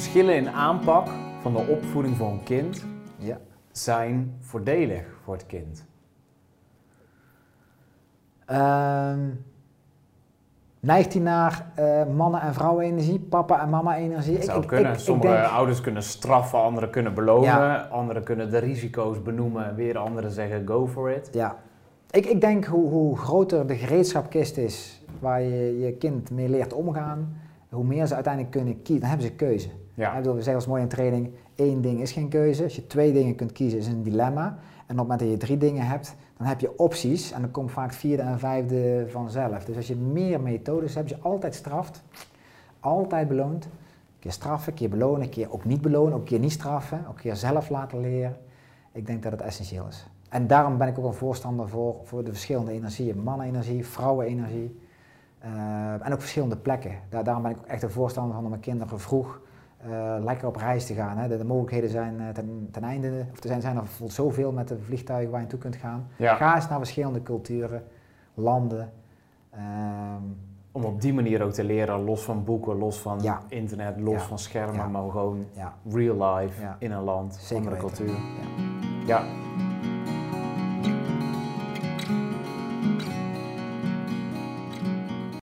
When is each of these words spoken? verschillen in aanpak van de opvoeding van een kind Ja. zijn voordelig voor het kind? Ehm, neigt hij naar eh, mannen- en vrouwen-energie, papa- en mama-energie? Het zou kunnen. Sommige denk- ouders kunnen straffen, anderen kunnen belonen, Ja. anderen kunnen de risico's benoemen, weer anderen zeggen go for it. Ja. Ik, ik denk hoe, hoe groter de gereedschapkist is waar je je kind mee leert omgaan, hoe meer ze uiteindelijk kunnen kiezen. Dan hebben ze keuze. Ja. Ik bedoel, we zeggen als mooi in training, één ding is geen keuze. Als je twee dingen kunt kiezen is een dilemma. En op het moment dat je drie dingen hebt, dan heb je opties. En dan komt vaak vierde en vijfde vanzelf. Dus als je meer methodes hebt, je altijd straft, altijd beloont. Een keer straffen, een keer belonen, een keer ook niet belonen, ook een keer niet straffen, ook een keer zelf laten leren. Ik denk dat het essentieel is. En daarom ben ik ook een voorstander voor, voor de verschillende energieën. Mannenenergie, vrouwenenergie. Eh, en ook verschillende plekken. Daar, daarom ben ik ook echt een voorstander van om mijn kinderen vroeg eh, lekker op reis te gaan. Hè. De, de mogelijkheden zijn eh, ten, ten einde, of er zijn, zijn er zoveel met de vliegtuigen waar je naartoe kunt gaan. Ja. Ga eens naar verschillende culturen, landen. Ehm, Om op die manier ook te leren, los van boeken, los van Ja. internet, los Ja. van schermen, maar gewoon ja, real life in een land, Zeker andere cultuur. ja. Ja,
verschillen 0.00 0.34
in 0.36 0.48
aanpak 0.50 1.08
van 1.42 1.52
de 1.52 1.66
opvoeding 1.66 2.16
van 2.16 2.32
een 2.32 2.42
kind 2.42 2.84
Ja. 3.16 3.38
zijn 3.72 4.36
voordelig 4.40 5.04
voor 5.24 5.34
het 5.34 5.46
kind? 5.46 5.84
Ehm, 8.46 9.18
neigt 10.80 11.12
hij 11.12 11.22
naar 11.22 11.66
eh, 11.74 12.06
mannen- 12.06 12.40
en 12.40 12.54
vrouwen-energie, 12.54 13.18
papa- 13.18 13.60
en 13.62 13.70
mama-energie? 13.70 14.34
Het 14.34 14.44
zou 14.44 14.66
kunnen. 14.66 15.00
Sommige 15.00 15.28
denk- 15.32 15.46
ouders 15.46 15.80
kunnen 15.80 16.02
straffen, 16.02 16.58
anderen 16.62 16.90
kunnen 16.90 17.14
belonen, 17.14 17.48
Ja. 17.48 17.88
anderen 17.90 18.22
kunnen 18.24 18.50
de 18.50 18.58
risico's 18.58 19.22
benoemen, 19.22 19.74
weer 19.74 19.98
anderen 19.98 20.30
zeggen 20.30 20.66
go 20.66 20.86
for 20.86 21.10
it. 21.10 21.28
Ja. 21.32 21.56
Ik, 22.10 22.26
ik 22.26 22.40
denk 22.40 22.64
hoe, 22.64 22.88
hoe 22.90 23.16
groter 23.18 23.66
de 23.66 23.76
gereedschapkist 23.76 24.56
is 24.56 25.02
waar 25.18 25.42
je 25.42 25.78
je 25.80 25.92
kind 25.92 26.30
mee 26.30 26.48
leert 26.48 26.72
omgaan, 26.72 27.36
hoe 27.70 27.84
meer 27.84 28.06
ze 28.06 28.14
uiteindelijk 28.14 28.52
kunnen 28.52 28.82
kiezen. 28.82 29.00
Dan 29.00 29.08
hebben 29.08 29.26
ze 29.26 29.32
keuze. 29.32 29.68
Ja. 29.94 30.10
Ik 30.10 30.16
bedoel, 30.16 30.34
we 30.34 30.42
zeggen 30.42 30.54
als 30.54 30.66
mooi 30.66 30.82
in 30.82 30.88
training, 30.88 31.30
één 31.54 31.80
ding 31.80 32.00
is 32.00 32.12
geen 32.12 32.28
keuze. 32.28 32.62
Als 32.62 32.76
je 32.76 32.86
twee 32.86 33.12
dingen 33.12 33.34
kunt 33.34 33.52
kiezen 33.52 33.78
is 33.78 33.86
een 33.86 34.02
dilemma. 34.02 34.46
En 34.46 34.50
op 34.82 34.86
het 34.86 34.96
moment 34.96 35.20
dat 35.20 35.28
je 35.28 35.36
drie 35.36 35.56
dingen 35.56 35.86
hebt, 35.86 36.14
dan 36.36 36.46
heb 36.46 36.60
je 36.60 36.78
opties. 36.78 37.32
En 37.32 37.40
dan 37.40 37.50
komt 37.50 37.70
vaak 37.70 37.92
vierde 37.92 38.22
en 38.22 38.38
vijfde 38.38 39.06
vanzelf. 39.08 39.64
Dus 39.64 39.76
als 39.76 39.86
je 39.86 39.96
meer 39.96 40.40
methodes 40.40 40.94
hebt, 40.94 41.08
je 41.08 41.16
altijd 41.20 41.54
straft, 41.54 42.02
altijd 42.80 43.28
beloont. 43.28 43.64
Een 43.64 43.70
keer 44.18 44.32
straffen, 44.32 44.72
een 44.72 44.78
keer 44.78 44.88
belonen, 44.88 45.22
een 45.22 45.28
keer 45.28 45.52
ook 45.52 45.64
niet 45.64 45.80
belonen, 45.80 46.12
ook 46.12 46.20
een 46.20 46.26
keer 46.26 46.38
niet 46.38 46.52
straffen, 46.52 46.98
ook 47.08 47.14
een 47.14 47.20
keer 47.20 47.36
zelf 47.36 47.68
laten 47.68 48.00
leren. 48.00 48.36
Ik 48.92 49.06
denk 49.06 49.22
dat 49.22 49.32
het 49.32 49.40
essentieel 49.40 49.86
is. 49.86 50.06
En 50.28 50.46
daarom 50.46 50.78
ben 50.78 50.88
ik 50.88 50.98
ook 50.98 51.04
een 51.04 51.12
voorstander 51.12 51.68
voor, 51.68 51.96
voor 52.04 52.24
de 52.24 52.30
verschillende 52.30 52.72
energieën. 52.72 53.22
Mannenenergie, 53.22 53.86
vrouwenenergie. 53.86 54.80
Eh, 55.40 56.06
en 56.06 56.12
ook 56.12 56.20
verschillende 56.20 56.56
plekken. 56.56 56.92
Daar, 57.08 57.24
daarom 57.24 57.42
ben 57.42 57.52
ik 57.52 57.58
ook 57.58 57.66
echt 57.66 57.82
een 57.82 57.90
voorstander 57.90 58.34
van 58.34 58.42
om 58.44 58.50
mijn 58.50 58.62
kinderen 58.62 59.00
vroeg 59.00 59.40
eh, 59.76 60.14
lekker 60.24 60.48
op 60.48 60.56
reis 60.56 60.86
te 60.86 60.94
gaan. 60.94 61.16
Hè. 61.18 61.28
De, 61.28 61.36
de 61.38 61.44
mogelijkheden 61.44 61.90
zijn 61.90 62.20
eh, 62.20 62.28
ten, 62.28 62.68
ten 62.70 62.82
einde, 62.84 63.24
of 63.32 63.42
er 63.42 63.48
zijn, 63.48 63.60
zijn 63.60 63.76
er 63.76 63.82
zoveel 64.06 64.52
met 64.52 64.68
de 64.68 64.78
vliegtuigen 64.78 65.30
waar 65.30 65.40
je 65.40 65.46
naartoe 65.46 65.70
kunt 65.70 65.76
gaan. 65.82 66.06
Ja. 66.16 66.34
Ga 66.34 66.54
eens 66.54 66.68
naar 66.68 66.78
verschillende 66.78 67.22
culturen, 67.22 67.82
landen. 68.34 68.92
Ehm, 69.50 70.22
Om 70.72 70.84
op 70.84 71.00
die 71.00 71.14
manier 71.14 71.42
ook 71.42 71.52
te 71.52 71.64
leren, 71.64 72.04
los 72.04 72.22
van 72.22 72.44
boeken, 72.44 72.76
los 72.76 72.98
van 73.00 73.18
Ja. 73.22 73.40
internet, 73.48 74.00
los 74.00 74.14
Ja. 74.14 74.20
van 74.20 74.38
schermen, 74.38 74.90
maar 74.90 75.10
gewoon 75.10 75.44
ja, 75.52 75.74
real 75.88 76.34
life 76.34 76.62
in 76.78 76.90
een 76.92 77.02
land, 77.02 77.34
Zeker 77.34 77.56
andere 77.56 77.76
cultuur. 77.76 78.08
ja. 78.08 78.14
Ja, 79.06 79.22